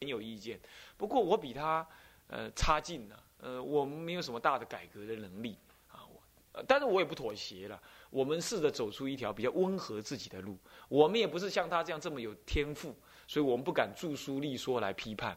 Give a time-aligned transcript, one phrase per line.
[0.00, 0.58] 很有意见。
[0.96, 1.86] 不过我比他
[2.28, 7.80] 呃差劲了，呃，我们没有什么大的改革的能力啊，我，但是我也不妥协了。
[8.08, 10.56] 我们试着走出一条比较温和自己的路。
[10.88, 12.94] 我们也不是像他这样这么有天赋，
[13.26, 15.36] 所以我们不敢著书立说来批判。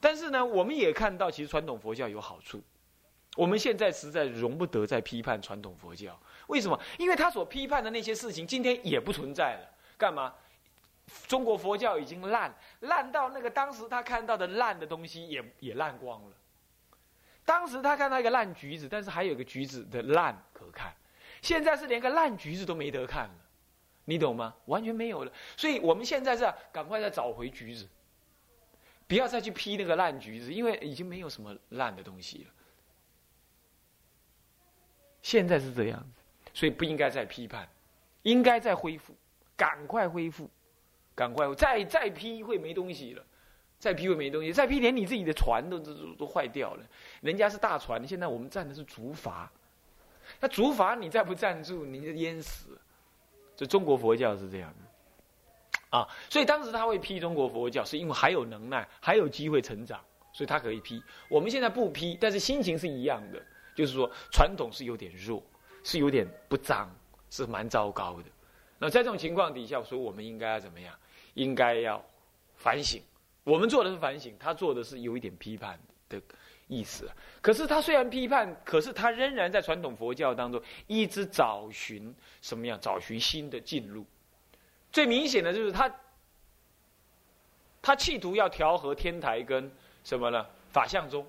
[0.00, 2.62] 但是呢，我们也看到其实传统佛教有好处。
[3.36, 6.78] 我们现在实在容不得再批判传统佛教，为什么？
[6.98, 9.74] 因为他所批判的那些事情，今天也不存在了。
[9.96, 10.34] 干嘛？
[11.26, 16.36] 中国佛教已经烂，烂到那个当时他看到的烂的东西也也烂光了。
[17.44, 20.94] 当时他看到一个烂橘子，但是还有个橘子的烂可看。
[21.42, 23.34] 现在是连个烂橘子都没得看了，
[24.06, 24.54] 你懂吗？
[24.64, 25.32] 完全没有了。
[25.56, 27.86] 所以我们现在是赶快再找回橘子，
[29.06, 32.50] 不要再去批那个烂橘子，因为已经没有什么烂的东西了。
[35.20, 36.22] 现在是这样子，
[36.54, 37.68] 所以不应该再批判，
[38.22, 39.14] 应该再恢复，
[39.54, 40.48] 赶快恢复，
[41.14, 43.24] 赶快再再批会没东西了，
[43.78, 46.82] 再批会没东西，再批连你自己的船都都都坏掉了。
[47.20, 49.46] 人家是大船，现在我们站的是竹筏，
[50.40, 52.78] 那竹筏你再不站住，你就淹死。
[53.56, 60.00] 这中国佛教是这样的，啊，所以当时他会批中国佛教，是因为还有能耐，还有机会成长，
[60.32, 61.02] 所以他可以批。
[61.28, 63.40] 我们现在不批，但是心情是一样的。
[63.76, 65.42] 就是说，传统是有点弱，
[65.82, 66.88] 是有点不脏，
[67.28, 68.24] 是蛮糟糕的。
[68.78, 70.94] 那在这种情况底下，说我们应该要怎么样？
[71.34, 72.04] 应该要
[72.56, 73.02] 反省。
[73.44, 76.20] 我们做的是反省，他做的是有一点批判的
[76.66, 77.08] 意思。
[77.42, 82.78] 可是他虽然批判，可是他仍然在传统佛教当中一直找寻什么样？
[82.80, 84.04] 找寻新的进路。
[84.90, 85.94] 最明显的就是他，
[87.82, 89.70] 他企图要调和天台跟
[90.04, 90.46] 什么呢？
[90.72, 91.26] 法相宗。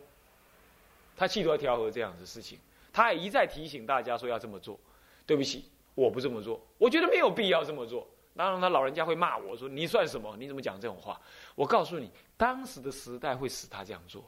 [1.17, 2.59] 他企图要调和这样的事情，
[2.93, 4.79] 他也一再提醒大家说要这么做。
[5.25, 8.07] 对不起，我不这么做，我觉得没有必要这么做。
[8.35, 10.35] 当然，他老人家会骂我说：“你算什么？
[10.37, 11.19] 你怎么讲这种话？”
[11.55, 14.27] 我告诉你，当时的时代会使他这样做的。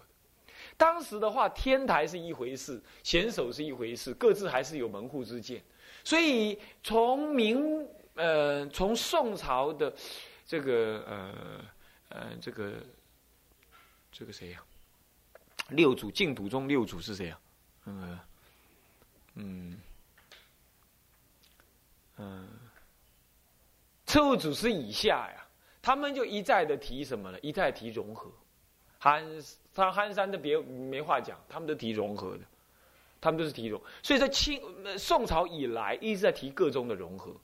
[0.77, 5.61] 当时的话，天台是一回事，贤手是一回事，各自还是有门户之见。
[6.03, 9.93] 所以，从明呃，从宋朝的
[10.45, 11.65] 这个呃
[12.09, 12.73] 呃这个
[14.11, 14.63] 这个谁呀？
[15.69, 17.39] 六祖净土中六祖是谁啊？
[17.85, 18.19] 嗯
[19.35, 19.81] 嗯
[22.17, 22.47] 嗯，
[24.21, 25.47] 务祖师以下呀，
[25.81, 27.37] 他们就一再的提什么呢？
[27.41, 28.31] 一再提融合。
[28.99, 29.23] 憨
[29.73, 32.43] 三憨山的别没话讲，他们都提融合的，
[33.21, 33.81] 他们都是提融。
[34.01, 34.61] 所以在清
[34.97, 37.35] 宋朝以来一直在提各宗的融合，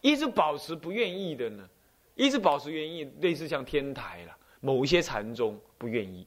[0.00, 1.68] 一直保持不愿意的呢，
[2.14, 6.26] 一直保持愿意，类似像天台了，某一些禅宗不愿意。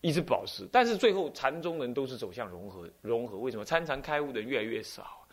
[0.00, 2.88] 一直保持，但是最后禅宗人都是走向融合。
[3.02, 5.26] 融合为什么参禅开悟的越来越少，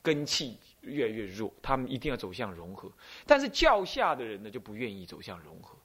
[0.00, 2.90] 根气越来越弱，他们一定要走向融合。
[3.26, 5.76] 但是教下的人呢，就不愿意走向融合，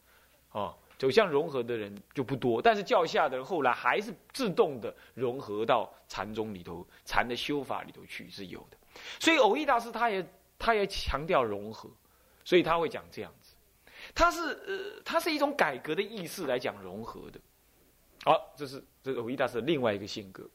[0.51, 2.61] 哦，走向融合的人就不多。
[2.61, 8.77] 但是教下的人后来还是自动的融合到禅宗里头，禅的修法里头去是有的。
[9.19, 10.25] 所以偶益大师他也
[10.57, 11.89] 他也强调融合，
[12.43, 13.55] 所以他会讲这样子，
[14.13, 17.39] 他是呃，他是一种改革的意识来讲融合的。
[18.23, 20.49] 好，这是这是偶益大师的另外一个性格。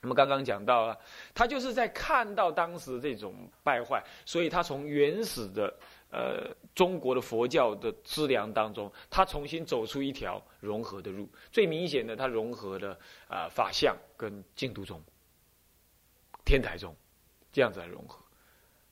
[0.00, 0.96] 那么刚刚讲到啊，
[1.34, 5.74] 他就是在看到当时这种败坏，所以他从原始的
[6.10, 11.28] 呃中国的佛教的资粮当中，他重新走出一条融合的路。
[11.50, 12.98] 最明显的，他融合了
[13.28, 15.02] 啊法相跟净土宗、
[16.44, 16.94] 天台宗
[17.52, 18.22] 这样子来融合。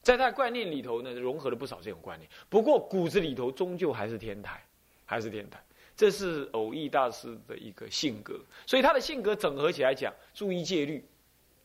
[0.02, 2.28] 在他的观念里头呢，融合了不少这种观念。
[2.48, 4.62] 不过骨子里头终究还是天台，
[5.04, 5.62] 还是天台。
[5.96, 11.04] 这是偶益大师的一个性格，所以他的性格整合起来讲，注意戒律，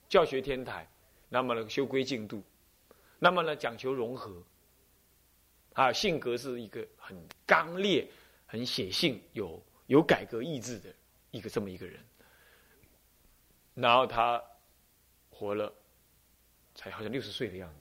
[0.08, 0.88] 教学天台，
[1.30, 2.44] 那么呢修规进度，
[3.18, 4.44] 那么呢讲求融合，
[5.74, 8.08] 啊，性格是一个很刚烈、
[8.46, 10.94] 很写性、有有改革意志的
[11.32, 12.00] 一个这么一个人。
[13.74, 14.40] 然后他
[15.32, 15.74] 活了，
[16.76, 17.80] 才好像六十岁的样子，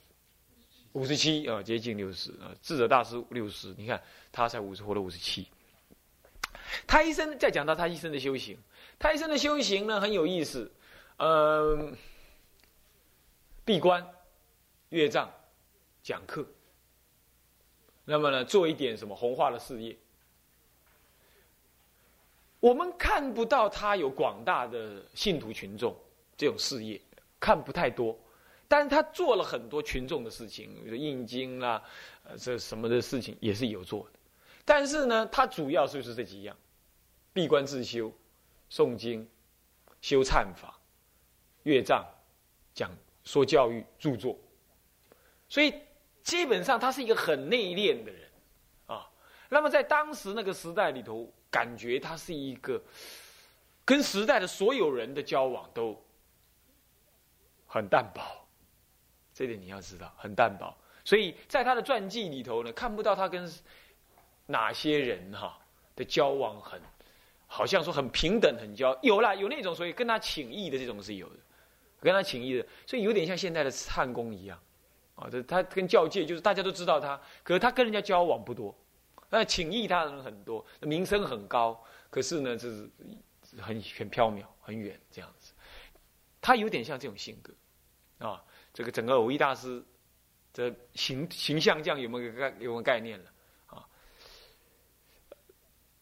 [0.92, 2.54] 五十七啊，接近六十啊。
[2.62, 5.46] 智者大师六十，你看他才五十，活了五十七。
[6.86, 8.58] 他一生再讲到他一生的修行，
[8.98, 10.70] 他一生的修行呢很有意思，
[11.18, 11.96] 嗯，
[13.64, 14.06] 闭关、
[14.90, 15.30] 阅藏、
[16.02, 16.46] 讲课，
[18.04, 19.96] 那么呢做一点什么弘化的事业。
[22.60, 25.96] 我们看不到他有广大的信徒群众
[26.36, 27.00] 这种事业，
[27.38, 28.18] 看不太多，
[28.66, 31.80] 但是他做了很多群众的事情，比如印经啦，
[32.24, 34.18] 呃这什么的事情也是有做的。
[34.64, 36.56] 但是呢，他主要就是这几样：
[37.38, 38.12] 闭关自修、
[38.68, 39.24] 诵经、
[40.00, 40.76] 修忏法、
[41.62, 42.04] 阅藏、
[42.74, 42.90] 讲
[43.22, 44.36] 说教育、著作。
[45.48, 45.72] 所以
[46.24, 48.28] 基本上他是一个很内敛的人
[48.88, 49.08] 啊。
[49.48, 52.82] 那么在当时那个时代里头，感觉他是一个
[53.84, 55.96] 跟时代的所有人的交往都
[57.68, 58.20] 很淡薄，
[59.32, 60.76] 这点你要知道，很淡薄。
[61.04, 63.48] 所以在他的传记里头呢，看不到他跟
[64.46, 65.56] 哪些人哈
[65.94, 66.82] 的交往很，
[67.48, 71.36] 好像说很平等很交，有啦，有那种所以跟他请益的这种是有的，
[72.00, 74.56] 跟他请益的，所以有点像现在的汉宫一样，
[75.16, 78.72] 啊，这他跟教界就是大家都知道他，可是他跟人家交往不多，
[79.28, 82.88] 那请益他的人很多，名声很高，可是呢，就是
[83.58, 85.52] 很很缥缈很远这样子，
[86.40, 87.52] 他有点像这种性格，
[88.26, 89.82] 啊，这个整个偶益大师。
[90.54, 93.30] 的形形象这样有没有概有没有概念了？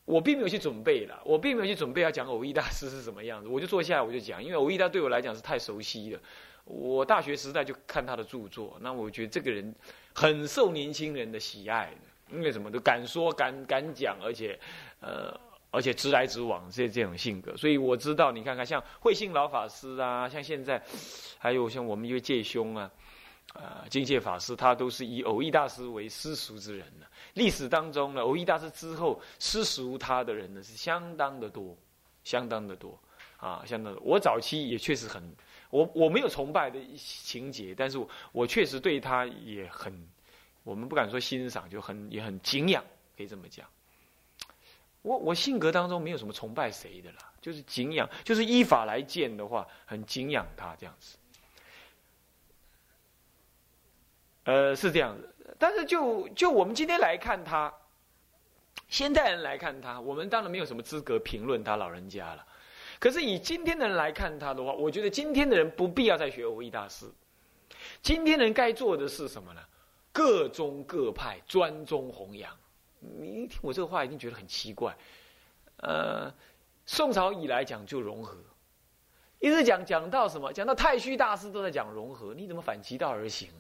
[0.07, 6.21] 我并没有去准备了，我并没有去准备要讲偶一大师是什么样子，我就坐下来我就讲，因为偶一大对我来讲是太熟悉了。
[6.65, 9.75] 我大学时代就看他的著作，那我觉得这个人
[10.15, 14.59] 很受年轻人的喜爱的，因为什么都敢说敢敢讲，而且
[15.01, 15.39] 呃
[15.71, 20.83] 而且直来直往这这种性格，所以我知道你看看像慧信老法师啊，像现在
[21.39, 22.91] 还有像我们一位戒兄啊。
[23.53, 27.07] 啊，境界法师他都是以偶一大师为师叔之人呢。
[27.37, 31.77] 历史当中呢，偶益大师之后师叔他的人呢是相当的多，
[32.25, 32.99] 相当的多
[33.37, 34.01] 啊，相当的。
[34.01, 35.23] 我早期也确实很，
[35.69, 39.93] 我我没有崇拜的情节，但是我我确实对他也很，
[40.65, 42.83] 我们不敢说欣赏，就很也很敬仰，
[43.19, 43.69] 可以这么讲。
[45.03, 51.19] 我我性格当中没有什么崇拜谁的啦，就是敬仰，就是依法来见的话，很敬仰他这样子。
[54.45, 57.73] 呃，是这样子，但是就就我们今天来看他，
[58.89, 62.47] 现代人来看他，我们当然没有什么资格评论他老人家了。
[62.99, 67.07] 可是以今天的人来看他的话，我觉得今天的人不必要再学欧一大师。
[68.03, 69.61] 今天人该做的是什么呢？
[70.13, 72.51] 各宗各派专宗弘扬。
[73.01, 74.97] 你一听我这个话，一定觉得很奇怪。
[75.79, 76.33] 呃，
[76.87, 78.37] 宋朝以来讲就融合，
[79.39, 80.51] 一直讲讲到什么？
[80.53, 83.51] 讲到太虚大师都在讲融合，你怎么反其道而行？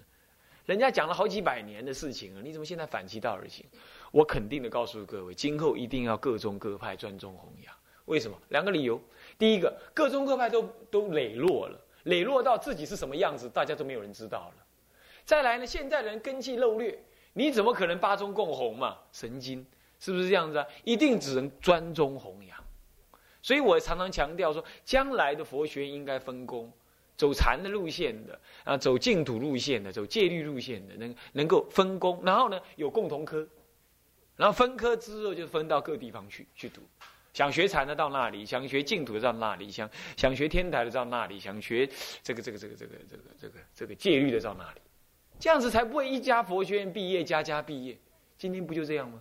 [0.67, 3.65] 人家讲了好几百年的事情了，你怎么现在反其道而行？
[4.11, 7.73] 我肯定的告诉各位，今后一定要各宗各派专宗弘扬。
[8.07, 8.37] 为什么？
[8.49, 9.01] 两个理由。
[9.39, 14.65] 第一个，各宗各派都都磊落了，磊落到自己是什么样子，大家都没有人知道了。
[15.25, 16.99] 再来呢，现在人根基漏略，
[17.33, 18.99] 你怎么可能八宗共弘嘛？
[19.13, 19.65] 神经
[20.01, 20.67] 是不是这样子啊？
[20.83, 22.59] 一定只能专宗弘扬。
[23.41, 26.73] 所以我常常强调说，将来的佛学应该分工。
[27.17, 33.47] 走禅的路线的啊，走净土路线的，走戒律路线的，能能够分工，然后呢有共同科，
[34.37, 36.81] 然后分科之后就分到各地方去去读。
[37.33, 41.87] 想学禅的到那里，想学净土的到那里，想想学天台的到那里，想学
[42.23, 44.81] 这个这个这个这个这个这个这个戒律的到那里，
[45.39, 47.99] 这样子才不会一家佛学院毕业，家家毕业。
[48.39, 49.21] 今天不就这样吗？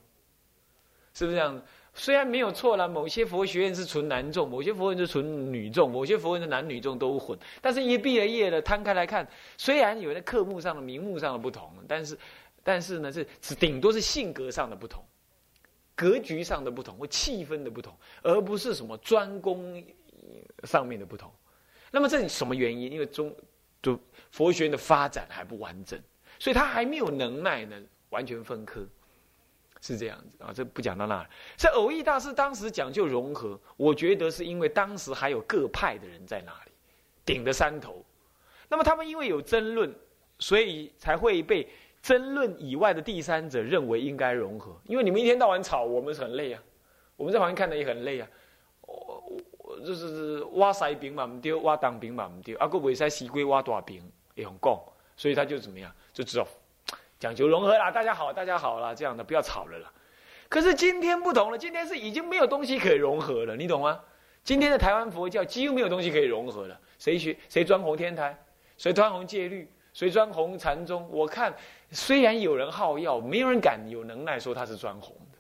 [1.16, 1.60] 是不是这样？
[1.98, 7.40] 虽然没有错了，某些佛学院是纯男众，某些佛院是纯女众，某些佛院的男女众都混。
[7.62, 9.26] 但是，一毕了业了，摊开来看，
[9.58, 12.18] 虽然有的课目上的、名目上的不同，但是，
[12.64, 15.02] 但是呢，是顶多是性格上的不同，
[15.96, 19.82] 格局上的不同，或气氛的不同，而不是什么专攻
[20.66, 21.32] 上面的不同。
[21.92, 22.92] 那么，这是什么原因？
[22.92, 23.34] 因为中
[23.82, 23.98] 就
[24.32, 25.98] 佛学院的发展还不完整，
[26.40, 28.86] 所以他还没有能耐呢，完全分科。
[29.86, 31.24] 是这样子啊，这不讲到那。
[31.56, 36.72] 这偶益大师当时讲究融合，我觉得是因为当时还有各派的人在那里
[37.24, 38.04] 顶着山头，
[38.68, 39.94] 那么他们因为有争论，
[40.40, 41.68] 所以才会被
[42.02, 44.76] 争论以外的第三者认为应该融合。
[44.86, 46.64] 因为你们一天到晚吵，我们是很累啊，
[47.16, 48.28] 我们在旁边看的也很累啊。
[48.82, 54.02] 我我就是挖塞饼嘛唔丢，挖当饼嘛唔丢，啊个未使西龟挖大饼
[54.34, 54.80] 也很讲，
[55.16, 56.48] 所以他就怎么样，就知道。
[57.20, 59.92] 讲究融合啦，大家好，大家好啦，这样的不要吵了啦。
[60.50, 64.00] 可是今天不同了，今天是已经没有东西可以融合了，你懂吗？
[64.44, 66.80] 今天的台湾佛教几乎没有东西可以融合了。
[67.00, 68.38] 谁学谁专弘天台，
[68.78, 71.08] 谁专弘戒律，谁专弘禅宗。
[71.10, 71.54] 我看
[71.90, 75.40] 虽然有人好要，没有人敢有能耐说他是专弘的，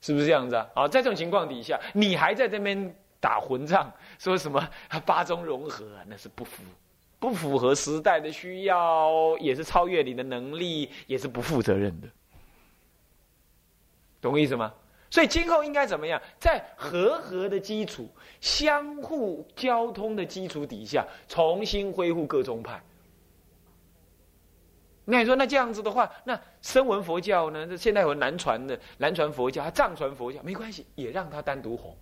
[0.00, 0.66] 是不是这样子啊？
[0.74, 4.66] 好，在这种情况底下，你还在这边打混仗，说什么
[5.04, 6.04] 八宗融合啊？
[6.06, 6.62] 那是不服。
[7.18, 12.08] 不符合时代的需要，也是超越你的能力，也是不负责任的，
[14.20, 14.72] 懂我意思吗？
[15.10, 18.08] 所以今后应该怎么样，在和合的基础、
[18.40, 22.82] 相互交通的基础底下，重新恢复各宗派。
[25.06, 27.66] 那你说，那这样子的话，那声闻佛教呢？
[27.66, 31.96] 这现在有南传的南传佛教，藏传佛教没关系，也让它单独红。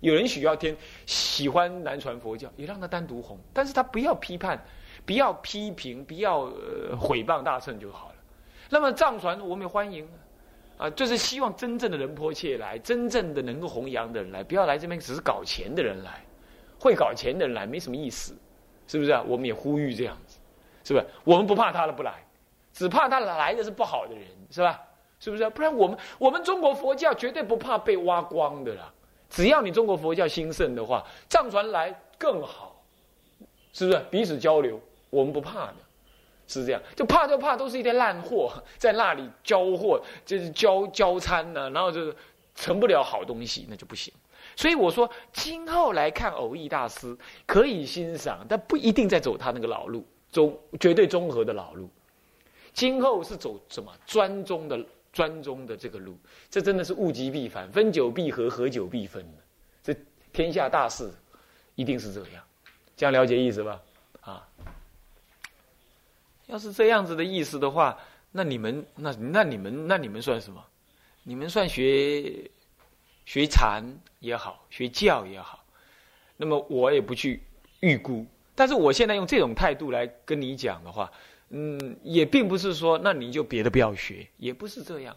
[0.00, 0.76] 有人需要天
[1.06, 4.62] 喜欢南传佛教，也让他单独红，但是他不要批判，
[5.04, 8.14] 不要批评，不要呃毁谤大乘就好了。
[8.70, 10.08] 那么藏传我们也欢迎，
[10.76, 16.24] 啊，就是希望真正的人迫切来，真正的能够弘扬的人来，不要来这边只是搞钱的人来，
[16.78, 18.36] 会搞钱的人来没什么意思，
[18.86, 19.24] 是不是啊？
[19.26, 20.38] 我们也呼吁这样子，
[20.84, 21.06] 是不是？
[21.24, 22.24] 我们不怕他了不来，
[22.72, 24.80] 只怕他来的是不好的人，是吧？
[25.18, 25.48] 是不是？
[25.50, 28.92] 不然我们我们中国佛教绝对不怕被挖光的啦。
[29.28, 32.82] 只要你中国佛教兴盛的话，藏传来更好，
[33.72, 34.00] 是不是？
[34.10, 34.80] 彼此交流，
[35.10, 35.74] 我们不怕的。
[36.50, 42.16] 是这样，就怕就怕都是一堆烂货 在那里交货，就是交交餐呢，然后就是
[42.54, 44.10] 成不了好东西，那就不行。
[44.56, 51.90] 所以我说，今后来看偶益大师可以欣赏，但不一定在走他那个老路，走绝对综合的老路。
[52.72, 54.78] 今后是走什么专宗的
[55.12, 56.18] 专宗的这个路，
[56.50, 59.24] 这真的是物极必反，分久必合，合久必分
[59.82, 59.94] 这
[60.32, 61.10] 天下大事
[61.74, 62.44] 一定是这样，
[62.96, 63.80] 这样了解意思吧？
[64.20, 64.48] 啊。
[66.46, 67.98] 要是这样子的意思的话，
[68.32, 70.64] 那你们那那你们那你们算什么？
[71.22, 72.50] 你们算学
[73.26, 73.84] 学禅
[74.20, 75.62] 也好，学教也好。
[76.38, 77.42] 那么我也不去
[77.80, 78.24] 预估，
[78.54, 81.12] 但是我现在用这种态度来跟你讲的话，
[81.50, 85.16] 嗯，也并不是说那你就别的不要学，也不是这样。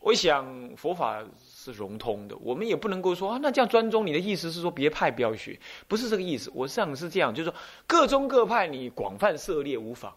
[0.00, 5.58] 我想佛法是融通的，我们也不能够说啊，那这样专宗，你的意思是说别派不要学，
[5.88, 6.50] 不是这个意思。
[6.54, 10.14] 我想是这样，就是说各宗各派你广泛涉猎无妨。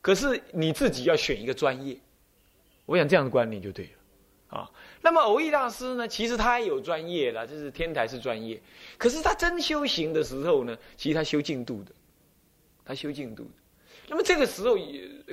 [0.00, 1.96] 可是你自己要选一个专业，
[2.86, 4.70] 我想这样的观念就对了，啊。
[5.00, 8.60] 那么偶益大师呢，其实他也有专业了，就是天台是专业。
[8.98, 11.92] 可是他真修行的时候呢，其实他修净度的，
[12.84, 13.61] 他修净度的。
[14.12, 14.76] 那么这个时候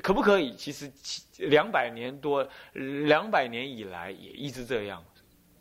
[0.02, 0.56] 可不可以？
[0.56, 0.90] 其实
[1.50, 5.04] 两百年多，两百年以来也一直这样。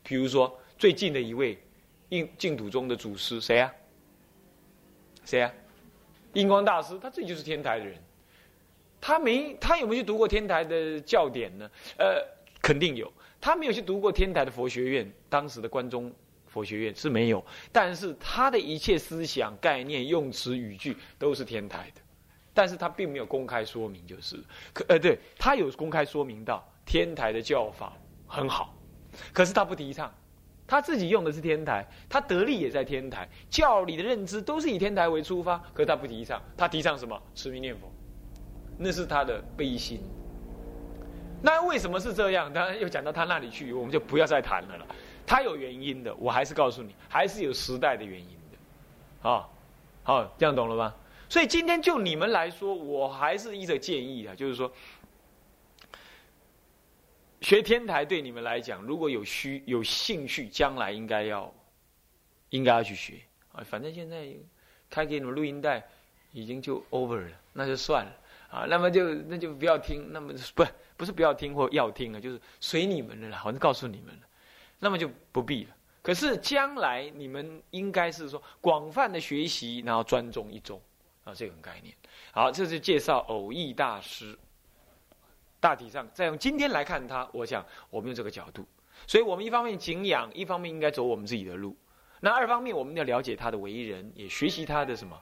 [0.04, 1.60] 比如说最近的一位
[2.10, 3.74] 印净土中的祖师谁啊？
[5.24, 5.52] 谁啊？
[6.34, 8.00] 印光大师，他自己就是天台的人。
[9.00, 11.68] 他没，他有没有去读过天台的教典呢？
[11.98, 12.24] 呃，
[12.62, 13.12] 肯定有。
[13.40, 16.14] 他没有去读过天台的佛学院，当时的关中
[16.46, 17.44] 佛学院是没有。
[17.72, 22.00] 但是他的一切思想、概念、用词、语句都是天台的，
[22.58, 24.36] 但是他并没有公开说明，就是。
[24.72, 27.92] 可呃，对他有公开说明到天台的教法
[28.26, 28.74] 很好，
[29.32, 30.12] 可是他不提倡。
[30.66, 36.42] 他自己用的是天台，他得力也在天台，教理的认知都是以天台为出发，可是他不提倡。
[36.56, 37.22] 他提倡什么？
[37.32, 37.88] 持名念佛。
[38.76, 40.00] 那是他的悲心。
[41.40, 42.52] 那为什么是这样？
[42.52, 44.86] 当然又讲到他那里去，我们就不要再谈了了。
[45.24, 49.30] 他有原因的，我还是告诉你，还是有时代的原因的。
[49.30, 49.48] 啊，
[50.02, 50.92] 好，这样懂了吗？
[51.28, 54.72] 所以今天就你们来说，我还是一个建议啊，就是说，
[57.40, 61.52] 学天台对你们来讲，如果有需有兴趣，将来应该要，
[62.50, 63.20] 应该要去学
[63.52, 63.62] 啊。
[63.62, 64.26] 反正现在
[64.88, 65.86] 开给你们录音带，
[66.32, 68.12] 已经就 over 了，那就算了。
[68.50, 70.64] 啊，那么就那就不要听，那么不
[70.96, 74.22] 不是不要听或要听啊，就是随你们的了，我告诉你们了，
[74.78, 75.76] 那么就不必了。
[76.00, 80.80] 可是将来你们应该是说广泛的学习，然后专中一中
[81.28, 81.94] 啊，这种概念。
[82.32, 84.36] 好，这是介绍偶益大师。
[85.60, 88.66] 大体上再用今天来看他，我想我们用这个角度，
[89.06, 91.76] 所以我们一方面敬仰，一方面应该走我们自己的路。
[92.20, 95.20] 那二方面我们要了解他的为人，也学习他的什么。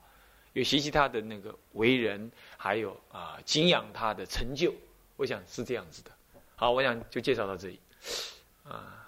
[0.52, 4.72] 有学习他的那个为人，还有啊敬仰他的成就，
[5.16, 6.10] 我想是这样子的。
[6.54, 7.80] 好，我想就介绍到这里。
[8.64, 9.06] 啊，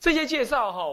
[0.00, 0.84] 这些介绍哈，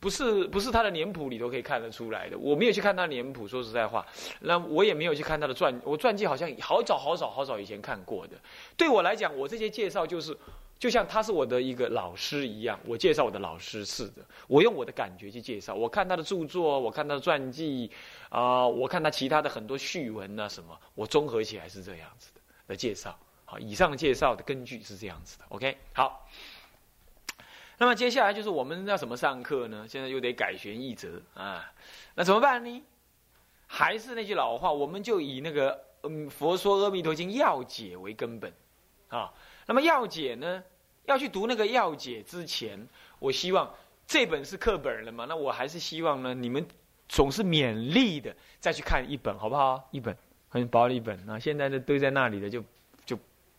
[0.00, 2.38] 不是不是他的脸谱里头可以看得出来的。
[2.38, 4.06] 我没有去看他脸谱，说实在话，
[4.40, 8.36] 那我也没有去看他的传，我传记好像好早好早好早以前看过的。
[8.76, 10.36] 对我来讲，我这些介绍就是。
[10.78, 14.22] 就像他是我的一个老师一样，我介绍我的老师似的。
[14.46, 17.90] 我用我的感觉去介绍，我看他的著作，我看他的传记，
[18.28, 23.18] 啊，我看他其他的很多序文啊什么，我综合起来是这样子的的介绍。
[23.44, 25.44] 好，以上介绍的根据是这样子的。
[25.48, 26.24] OK，好。
[27.78, 29.86] 那么接下来就是我们要怎么上课呢？
[29.88, 31.72] 现在又得改弦易辙啊，
[32.14, 32.82] 那怎么办呢？
[33.66, 38.52] 还是那句老话，我们就以那个嗯《佛说阿弥陀经要解》为根本
[39.08, 39.32] 啊。
[39.66, 40.62] 那么要解呢？
[41.04, 43.72] 要去读那个要解之前，我希望
[44.06, 45.26] 这本是课本了嘛？
[45.26, 46.66] 那我还是希望呢，你们
[47.08, 49.88] 总是勉励的再去看一本，好不好？
[49.90, 50.16] 一本
[50.48, 52.66] 很薄的一本啊，现在的堆在那里的就就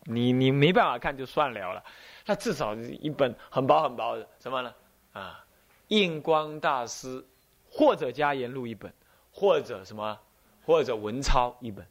[0.04, 1.84] 你你没办法看就算了了。
[2.26, 4.74] 那至少一本很薄很薄的什么呢？
[5.12, 5.44] 啊，
[5.88, 7.24] 印光大师
[7.70, 8.92] 或者加言录一本，
[9.32, 10.18] 或者什么，
[10.64, 11.86] 或者文钞一本。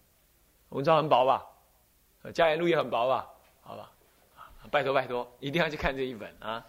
[0.70, 1.46] 文钞很薄吧？
[2.34, 3.28] 加言录也很薄吧？
[3.62, 3.92] 好吧。
[4.72, 6.63] 拜托拜托，一定要去看这一本啊！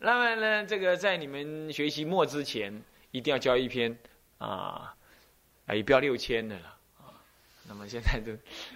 [0.00, 3.96] 那么呢，这个在你们学习末之前，一定要交一篇
[4.38, 4.94] 啊，
[5.64, 7.14] 啊，也不要六千的了啊。
[7.68, 8.32] 那么现在都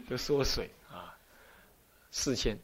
[0.09, 0.71] 都缩水，
[2.12, 2.57] 四千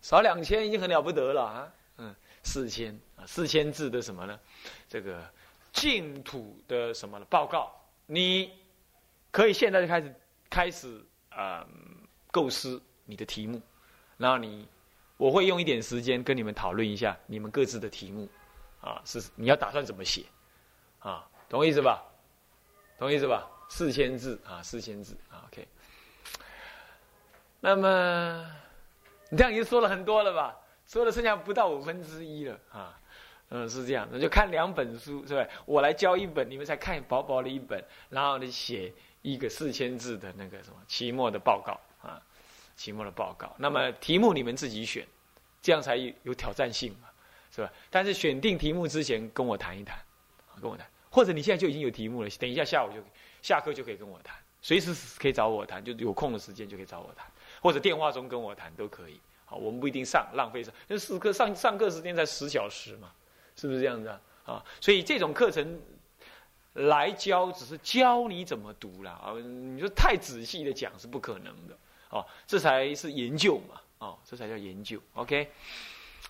[0.00, 1.72] 少两千已经很了不得了啊！
[1.98, 4.40] 嗯，四千啊，四千字的什么呢？
[4.88, 5.22] 这个
[5.72, 7.26] 净土的什么呢？
[7.28, 7.70] 报告，
[8.06, 8.50] 你
[9.30, 10.14] 可以现在就开始
[10.48, 11.66] 开始啊，
[12.32, 13.60] 构思你的题目，
[14.16, 14.66] 然后你
[15.18, 18.26] 我会用一点时间跟你们讨论一下你们各自的题目
[18.80, 20.24] 啊，是你要打算怎么写
[21.00, 21.28] 啊？
[21.46, 22.02] 懂我意思吧？
[22.98, 23.46] 懂我意思吧？
[23.68, 25.68] 四千字啊，四千字啊，OK。
[27.60, 28.46] 那么。
[29.32, 30.56] 你这样已经说了很多了吧？
[30.88, 32.98] 说了剩下不到五分之一了啊，
[33.50, 35.48] 嗯，是这样，那就看两本书，是吧？
[35.64, 42.20] 我来教一本，你们才看薄薄的一本，然后呢写一个四千字的那个什么期末的报告啊，
[42.74, 43.54] 期末的报告。
[43.56, 45.06] 那么题目你们自己选，
[45.62, 47.08] 这样才有挑战性嘛，
[47.54, 47.72] 是吧？
[47.88, 49.96] 但是选定题目之前跟我谈一谈，
[50.60, 53.00] 跟我谈，或者你现在就已经有题目了，等一下下午就
[53.42, 57.29] 下课就可以跟我谈，随时可以找我谈，就有空的时间就可以找我谈。
[57.60, 63.10] 或者电话中跟我谈都可以，好，我们不一定上浪费上，因为四课上上课时间才十小时嘛，
[63.56, 64.20] 是不是这样子啊？
[64.46, 65.80] 啊，所以这种课程
[66.72, 69.34] 来教，只是教你怎么读了啊。
[69.38, 71.76] 你说太仔细的讲是不可能的，
[72.08, 74.98] 哦，这才是研究嘛，哦，这才叫研究。
[75.14, 75.48] OK，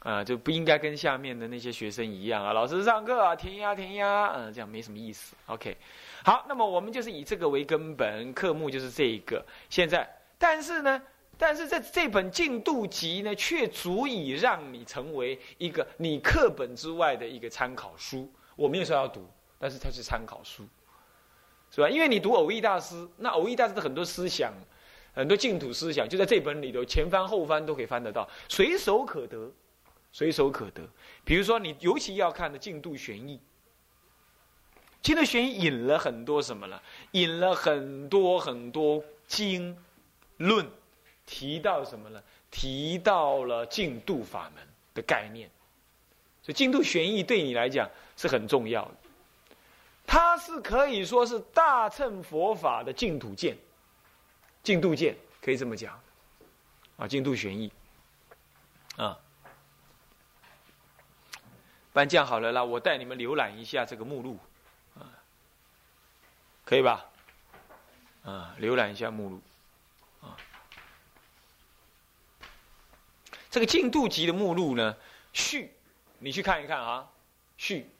[0.01, 5.37] 啊，就不应该跟下面的那些学生一样啊，老师上课啊填鸭填鸭，嗯，这样没什么意思。
[5.47, 5.77] OK，
[6.25, 9.45] 好，那么我们就是以这个为根本，科目就是这一个。
[9.69, 11.01] 现在，但是呢？
[11.41, 18.31] 但是在这本进度集呢，却足以让你成为一个你课本之外的一个参考书。
[18.57, 19.27] 我没有说要读，
[19.59, 20.65] 但是它是参考书，
[21.71, 21.89] 是吧？
[21.89, 24.53] 因为你读偶义大师，那偶义大师的很多思想，
[25.15, 29.51] 很多净土思想，就在这本里头，前翻后翻都可以翻得到，随手可得，
[30.13, 30.87] 随手可得。
[31.25, 33.37] 比如说，你尤其要看的《净度玄义》，
[35.01, 36.83] 《净度玄义》引了很多什么了？
[37.13, 39.75] 引了很多很多经
[40.37, 40.71] 论。
[41.31, 42.21] 提到什么呢？
[42.51, 45.49] 提到了净度法门的概念，
[46.43, 48.95] 所以净度玄义对你来讲是很重要的。
[50.05, 53.57] 它是可以说是大乘佛法的净土见，
[54.65, 55.99] 净度见可以这么讲，
[56.97, 57.73] 啊，净度玄义，
[58.97, 59.17] 啊，
[61.93, 64.37] 不然这样好了啦，我带你们浏览一下这个目录，
[64.99, 65.07] 啊，
[66.65, 67.07] 可以吧？
[68.25, 69.41] 啊，浏览一下目录。
[73.51, 74.97] 这个进度集的目录呢，
[75.33, 75.75] 序，
[76.21, 77.11] 你去看一看啊，
[77.57, 77.91] 序。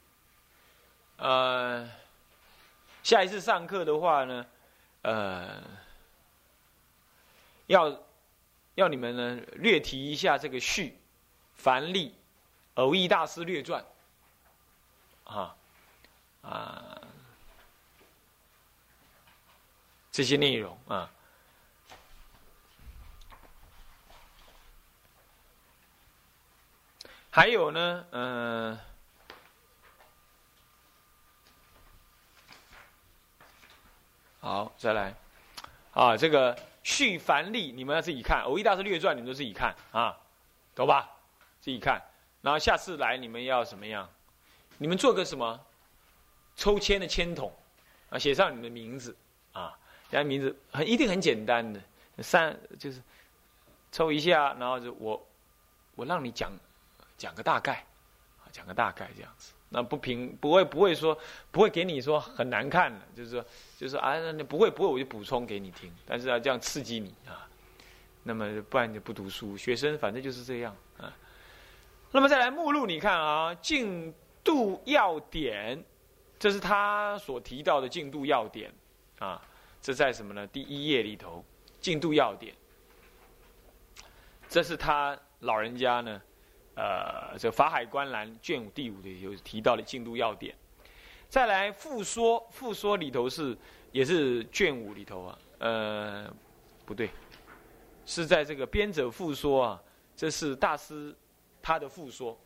[1.17, 1.87] 呃，
[3.03, 4.45] 下一次上课的话呢，
[5.01, 5.61] 呃，
[7.67, 7.99] 要
[8.75, 10.97] 要你们呢略提一下这个序，
[11.55, 12.15] 凡例，
[12.75, 13.83] 偶义大师略传，
[15.25, 15.55] 啊
[16.43, 17.01] 啊，
[20.11, 21.11] 这些内容啊。
[27.33, 28.77] 还有呢，嗯，
[34.41, 35.15] 好，再来，
[35.93, 40.17] 啊，这个续凡例你们要自己看，《偶义大师略传》你们都自己看啊，
[40.75, 41.09] 懂吧？
[41.61, 42.01] 自己看，
[42.41, 44.09] 然后下次来你们要什么样？
[44.77, 45.57] 你们做个什么
[46.57, 47.49] 抽签的签筒
[48.09, 49.15] 啊，写上你们的名字
[49.53, 49.73] 啊，
[50.09, 51.79] 写名字很一定很简单的，
[52.17, 53.01] 三就是
[53.89, 55.25] 抽一下，然后就我
[55.95, 56.51] 我让你讲。
[57.21, 57.85] 讲个大概，
[58.39, 61.15] 啊，讲个大概这样子，那不平不会不会说
[61.51, 63.45] 不会给你说很难看的，就是说
[63.77, 67.47] 就是啊，那不会不会我就补充给你听，但是要这样刺激你啊，
[68.23, 71.15] 那么不然你不读书，学生反正就是这样啊。
[72.11, 74.11] 那么再来目录，你看啊，进
[74.43, 75.79] 度要点，
[76.39, 78.73] 这是他所提到的进度要点
[79.19, 79.39] 啊，
[79.79, 80.47] 这在什么呢？
[80.47, 81.45] 第一页里头，
[81.79, 82.55] 进度要点，
[84.49, 86.19] 这是他老人家呢。
[86.73, 90.55] 呃，这法海观澜卷五第五的有提到的进度要点，
[91.27, 93.55] 再来复说，复说里头是
[93.91, 96.33] 也是卷五里头啊，呃，
[96.85, 97.09] 不对，
[98.05, 99.83] 是在这个编者复说啊，
[100.15, 101.13] 这是大师
[101.61, 102.39] 他的复说，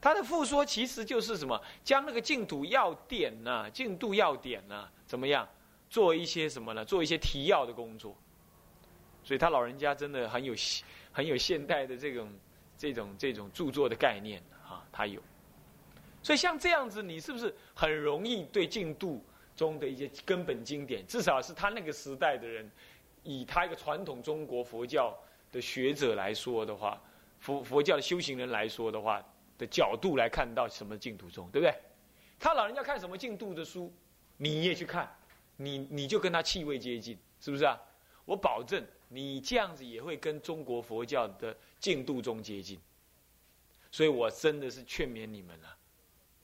[0.00, 5.48] 他的复说其实就是什么，将那个净土要点呐，进度要点呐，怎么样
[5.88, 6.84] 做一些什么呢？
[6.84, 8.16] 做一些提要的工作，
[9.22, 10.52] 所以他老人家真的很有
[11.12, 12.28] 很有现代的这种。
[12.78, 15.20] 这种这种著作的概念啊，他有，
[16.22, 19.22] 所以像这样子，你是不是很容易对净度
[19.56, 22.70] 中的一些根本经典，至少是他那个时代的人，
[23.24, 25.12] 以他一个传统中国佛教
[25.50, 27.02] 的学者来说的话，
[27.40, 29.20] 佛佛教的修行人来说的话
[29.58, 31.74] 的角度来看到什么净土中，对不对？
[32.38, 33.92] 他老人家看什么净度的书，
[34.36, 35.12] 你也去看，
[35.56, 37.76] 你你就跟他气味接近，是不是啊？
[38.28, 42.78] 我保证你这样子也会跟中国佛教的净度宗接近。
[43.90, 45.74] 所以我真的是劝勉你们啊，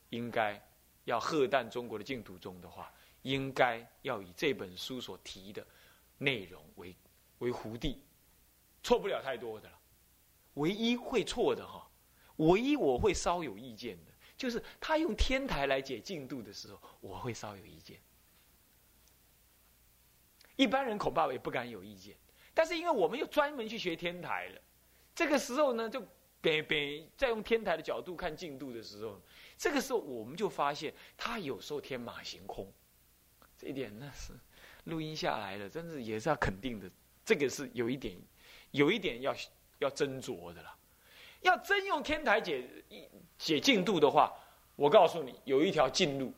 [0.09, 0.59] 应该
[1.05, 5.63] 要喝淡中国的净土宗的话，应该要以这本书所提的
[6.17, 6.97] 内容为
[7.41, 8.01] 为胡地，
[8.83, 9.79] 错不了太多的了。
[10.55, 11.87] 唯一会错的哈，
[12.37, 17.99] 唯一我会稍有意见的，就是他用天台来解净度的时候，我会稍有意见。
[20.57, 22.15] 一般人恐怕也不敢有意见，
[22.53, 24.61] 但是因为我们又专门去学天台了，
[25.15, 26.03] 这个时候呢，就
[26.41, 29.21] 别别再用天台的角度看进度的时候，
[29.57, 32.71] 这个时候我们就发现他有时候天马行空，
[33.59, 34.33] 这一点那是
[34.85, 36.91] 录音下来了，真是也是要肯定的，
[37.25, 38.17] 这个是有一点，
[38.71, 39.35] 有一点要
[39.79, 40.77] 要斟酌的了。
[41.41, 42.67] 要真用天台解
[43.37, 44.33] 解进度的话，
[44.77, 46.33] 我告诉你有一条近路，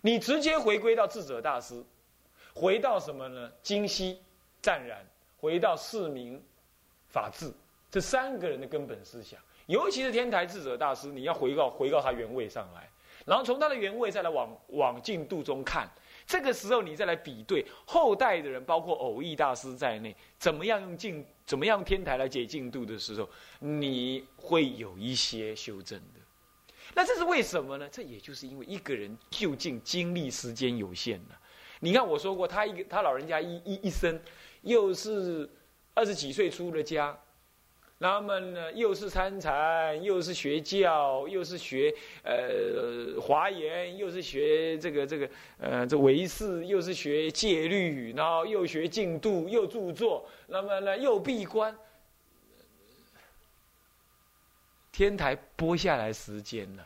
[0.00, 1.84] 你直接回归到智者大师。
[2.56, 3.52] 回到什么呢？
[3.62, 4.18] 今昔
[4.62, 5.04] 湛然，
[5.36, 6.42] 回到市民
[7.06, 7.52] 法治
[7.90, 12.88] 这三个人的根本思想，尤其是天台智者大师，你要回到回到他原位上来，
[13.26, 15.86] 然后从他的原位再来往往进度中看，
[16.26, 26.20] 这个时候你再来比对后代的人，包括偶益大师在内，怎么样用进怎么样天台来解进度的时候，你会有一些修正的。
[26.94, 27.86] 那这是为什么呢？
[27.92, 31.35] 这也就是因为一个人究竟精力时间有限了。
[31.80, 34.18] 你看，我说过，他一个他老人家一一一生，
[34.62, 35.48] 又是
[35.94, 37.18] 二十几岁出的家，
[37.98, 51.76] 那么呢，又是参禅，又是学教，又是学呃华严，又是学这个这个呃这唯识，又是学戒律，然后又学净度，又著作，那么呢又闭关，
[54.92, 56.82] 天台播下来时间呢，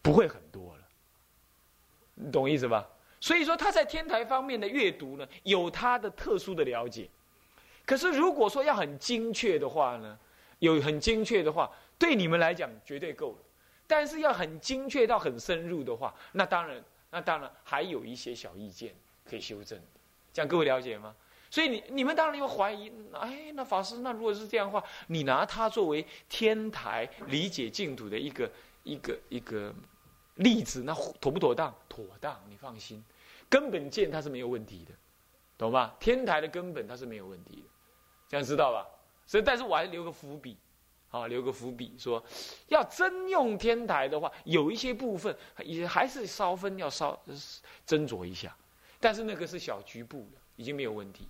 [0.00, 0.82] 不会很多了，
[2.14, 2.88] 你懂意思吧？
[3.20, 7.08] 所以说他在天台方面的阅读呢，有他的特殊的了解。
[7.84, 10.18] 可是如果说要很精确的话呢，
[10.60, 13.38] 有很精确的话，对你们来讲绝对够了。
[13.86, 19.80] 但是要很精确到很深入的话，那当然，那当然还有一些小意见可以修正。
[20.32, 21.14] 这样各位了解吗？
[21.50, 28.50] 所以你你们当然又怀疑，哎，那法师，那如果是这样的话，你拿它作为天台理解净土的一个
[28.84, 29.74] 一个一个。
[30.38, 31.72] 例子那妥不妥当？
[31.88, 33.04] 妥当，你放心，
[33.48, 34.92] 根本见它是没有问题的，
[35.56, 35.94] 懂吧？
[36.00, 37.68] 天台的根本它是没有问题的，
[38.28, 38.86] 这样知道吧？
[39.26, 40.56] 所以，但是我还留个伏笔，
[41.10, 42.22] 啊，留个伏笔，说
[42.68, 47.20] 要真用天台的话，有一些部分也还是稍分要稍
[47.86, 48.56] 斟酌一下，
[48.98, 51.28] 但是那个是小局部的，已经没有问题。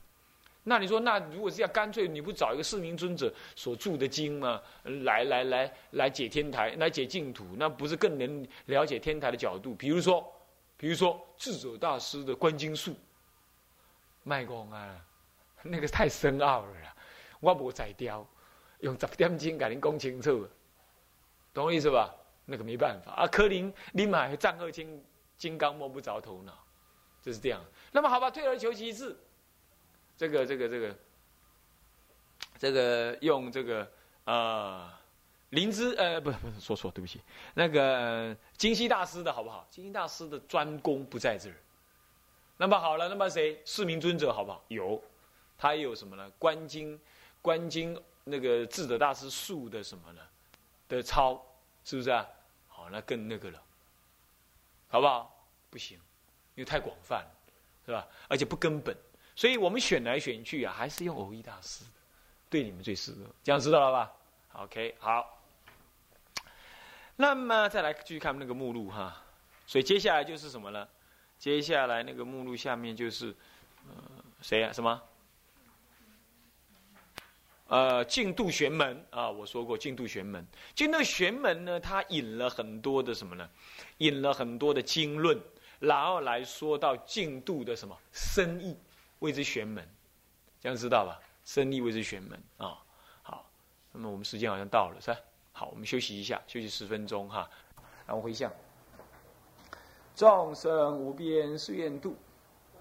[0.69, 4.61] 那你说，那如果是要干脆，你不找一个四明尊者所著的经吗？
[5.03, 9.75] 来来来来解天台，来解净土，那不是更能了解天台的角度？
[9.75, 10.31] 比如说，
[10.77, 12.95] 比如说智者大师的观经术，
[14.25, 14.95] 卖光啊，
[15.63, 16.95] 那个太深奥了，
[17.41, 18.27] 我无在雕，
[18.81, 20.47] 用十点经给您讲清楚，
[21.55, 22.15] 懂我意思吧？
[22.45, 25.03] 那个没办法啊，柯林立马战恶金
[25.39, 26.53] 金刚摸不着头脑，
[27.23, 27.65] 就是这样。
[27.91, 29.19] 那么好吧，退而求其次。
[30.19, 30.97] 这个这个这个，
[32.59, 33.89] 这个用这个
[34.25, 34.91] 呃
[35.51, 37.21] 灵芝呃不不是说错对不起
[37.55, 39.65] 那个金西大师的好不好？
[39.71, 41.55] 金西大师的专攻不在这儿。
[42.57, 44.61] 那么好了，那么谁四明尊者好不好？
[44.67, 45.01] 有，
[45.57, 46.29] 他有什么呢？
[46.37, 47.01] 观经
[47.41, 50.21] 观经那个智者大师述的什么呢？
[50.89, 51.41] 的抄
[51.85, 52.27] 是不是啊？
[52.67, 53.63] 好，那更那个了，
[54.89, 55.33] 好不好？
[55.71, 55.97] 不行，
[56.57, 57.25] 因为太广泛，
[57.87, 58.05] 是吧？
[58.27, 58.97] 而且不根本。
[59.39, 61.91] 所以我们选来选去啊，还是用偶一大师的，
[62.51, 63.19] 对你们最适合。
[63.45, 64.13] 这样知道了吧
[64.65, 65.41] ？OK，好。
[67.15, 69.23] 那么再来继续看那个目录哈。
[69.65, 70.89] 所以接下来就是什么呢？
[71.39, 73.33] 接下来那个目录下面就是，
[73.87, 73.95] 呃，
[74.43, 74.73] 谁呀？
[74.73, 75.01] 什么？
[77.69, 80.45] 呃，净度玄门啊，我说过净度玄门。
[80.75, 83.49] 净度玄门呢，它引了很多的什么呢？
[83.99, 85.41] 引了很多的经论，
[85.79, 88.77] 然后来说到净度的什么深意。
[89.21, 89.87] 谓之玄门，
[90.61, 91.21] 这样知道吧？
[91.45, 92.43] 生力谓之玄门。
[92.57, 92.79] 啊。
[93.23, 93.49] 好，
[93.93, 95.19] 那么我们时间好像到了，是吧？
[95.53, 97.49] 好，我们休息一下，休息十分钟哈。
[98.07, 98.51] 然后回向：
[100.15, 102.17] 众生无边誓愿度，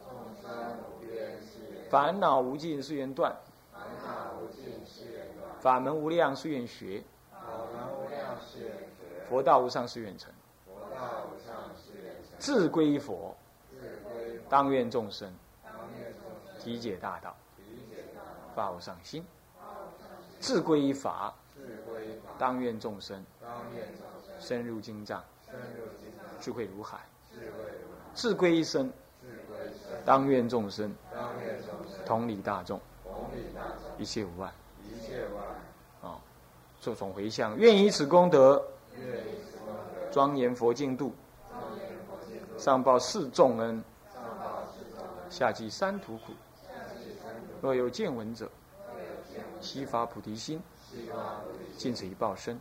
[0.03, 3.35] 众生无边誓愿烦恼无尽誓愿断，
[3.73, 7.41] 烦恼无尽誓愿断，法门无量誓愿学，法
[7.73, 10.31] 门无量誓愿学，佛道无上誓愿成，
[10.65, 13.35] 佛道无上誓愿成，自归佛，
[13.69, 15.33] 自归当愿众生。
[16.67, 17.33] 理解大道，
[18.53, 19.25] 发无上心，
[20.41, 21.33] 自归法，
[22.37, 23.23] 当愿众生
[24.37, 25.23] 深入经藏，
[26.41, 26.99] 智慧如海，
[28.13, 28.91] 自归生，
[30.03, 30.93] 当愿众生
[32.05, 32.81] 同理大众，
[33.97, 34.51] 一切无碍。
[36.01, 36.19] 啊，
[36.81, 38.61] 这种回向，愿以此功德，
[40.11, 41.13] 庄严佛净土，
[42.57, 43.81] 上报四重恩，
[45.29, 46.33] 下济三途苦。
[47.61, 48.49] 若有见闻者，
[49.59, 50.61] 悉发菩提心，
[51.77, 52.59] 尽此一报身，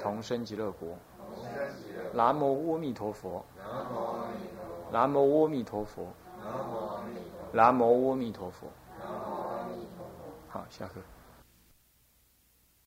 [0.00, 0.96] 同生极乐国。
[2.12, 3.44] 南无阿弥陀佛，
[4.90, 6.06] 南无阿弥陀佛，
[6.42, 7.48] 南无阿弥陀佛。
[7.52, 8.68] 南无阿弥陀佛。
[10.48, 11.00] 好，下课。